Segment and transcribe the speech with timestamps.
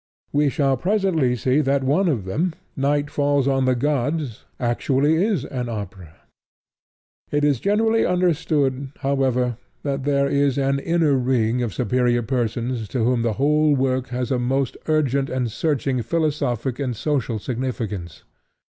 [0.31, 5.45] We shall presently see that one of them, Night Falls On The Gods, actually is
[5.45, 6.21] an opera.
[7.29, 13.03] It is generally understood, however, that there is an inner ring of superior persons to
[13.03, 18.23] whom the whole work has a most urgent and searching philosophic and social significance.